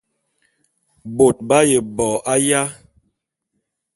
[1.15, 2.61] Bôt b'aye bo aya?